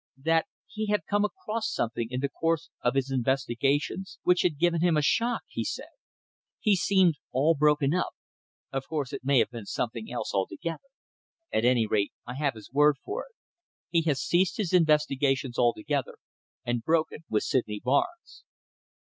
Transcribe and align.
"That 0.17 0.47
he 0.65 0.87
had 0.87 1.05
come 1.07 1.23
across 1.23 1.71
something 1.71 2.07
in 2.09 2.21
the 2.21 2.29
course 2.29 2.71
of 2.81 2.95
his 2.95 3.11
investigations 3.11 4.17
which 4.23 4.41
had 4.41 4.57
given 4.57 4.81
him 4.81 4.97
a 4.97 5.03
shock," 5.03 5.43
he 5.47 5.63
said. 5.63 5.91
"He 6.59 6.75
seemed 6.75 7.17
all 7.31 7.53
broken 7.53 7.93
up. 7.93 8.13
Of 8.71 8.87
course, 8.87 9.13
it 9.13 9.23
may 9.23 9.37
have 9.37 9.51
been 9.51 9.67
something 9.67 10.11
else 10.11 10.33
altogether. 10.33 10.89
At 11.53 11.65
any 11.65 11.85
rate, 11.85 12.13
I 12.25 12.33
have 12.33 12.55
his 12.55 12.73
word 12.73 12.97
for 13.05 13.25
it. 13.25 13.35
He 13.91 14.01
has 14.09 14.19
ceased 14.23 14.57
his 14.57 14.73
investigations 14.73 15.59
altogether, 15.59 16.17
and 16.65 16.81
broken 16.83 17.19
with 17.29 17.43
Sydney 17.43 17.79
Barnes." 17.79 18.43